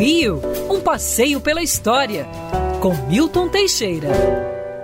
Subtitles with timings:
[0.00, 0.40] Rio,
[0.70, 2.26] um passeio pela história,
[2.80, 4.08] com Milton Teixeira.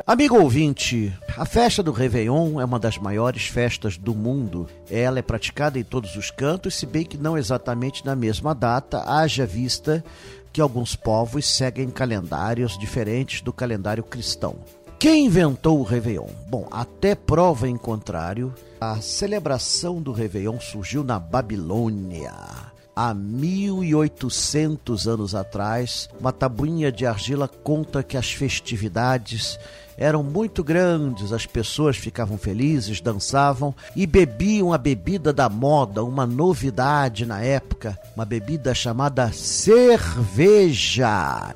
[0.06, 4.66] Amigo ouvinte, a festa do Réveillon é uma das maiores festas do mundo.
[4.90, 9.04] Ela é praticada em todos os cantos, se bem que não exatamente na mesma data,
[9.06, 10.04] haja vista
[10.52, 14.56] que alguns povos seguem calendários diferentes do calendário cristão.
[14.98, 16.28] Quem inventou o Réveillon?
[16.46, 22.65] Bom, até prova em contrário, a celebração do Réveillon surgiu na Babilônia.
[22.98, 29.58] Há 1800 anos atrás, uma tabuinha de argila conta que as festividades
[29.98, 36.26] eram muito grandes, as pessoas ficavam felizes, dançavam e bebiam a bebida da moda, uma
[36.26, 41.06] novidade na época, uma bebida chamada cerveja.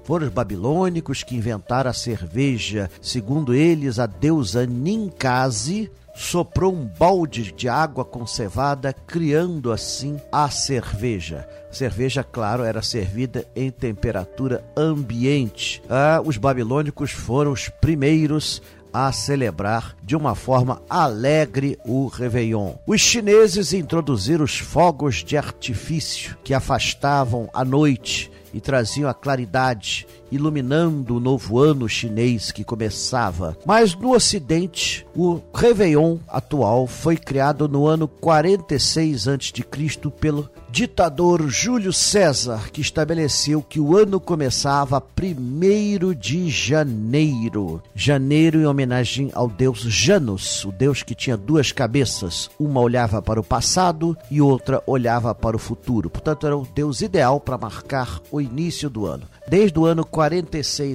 [0.05, 2.91] Foram os babilônicos que inventaram a cerveja.
[3.01, 11.49] Segundo eles, a deusa Ninkasi soprou um balde de água conservada, criando assim a cerveja.
[11.71, 15.83] Cerveja, claro, era servida em temperatura ambiente.
[15.89, 18.61] Ah, os babilônicos foram os primeiros
[18.93, 22.75] a celebrar de uma forma alegre o Réveillon.
[22.87, 30.07] Os chineses introduziram os fogos de artifício que afastavam a noite e traziam a claridade,
[30.31, 33.57] iluminando o novo ano chinês que começava.
[33.65, 40.11] Mas no Ocidente, o Réveillon atual foi criado no ano 46 a.C.
[40.19, 47.83] pelo ditador Júlio César, que estabeleceu que o ano começava 1 de janeiro.
[47.95, 52.49] Janeiro em homenagem ao deus Janus, o deus que tinha duas cabeças.
[52.59, 56.09] Uma olhava para o passado e outra olhava para o futuro.
[56.09, 59.25] Portanto, era o deus ideal para marcar o início do ano.
[59.49, 60.95] Desde o ano 46 a.C.,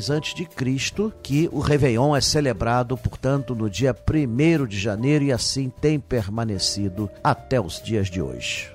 [1.21, 7.09] que o Réveillon é celebrado, portanto, no dia 1 de janeiro e assim tem permanecido
[7.23, 8.71] até os dias de hoje.